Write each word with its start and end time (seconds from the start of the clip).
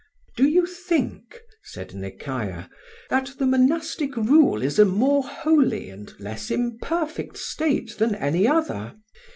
"Do 0.35 0.47
you 0.49 0.65
think," 0.65 1.39
said 1.61 1.89
Nekayah, 1.93 2.69
"that 3.11 3.35
the 3.37 3.45
monastic 3.45 4.17
rule 4.17 4.63
is 4.63 4.79
a 4.79 4.83
more 4.85 5.21
holy 5.21 5.91
and 5.91 6.11
less 6.19 6.49
imperfect 6.49 7.37
state 7.37 7.95
than 7.99 8.15
any 8.15 8.47
other? 8.47 8.95